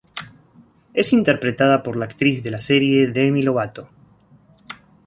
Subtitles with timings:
[0.95, 3.87] Es interpretada por la actriz de la serie Demi Lovato.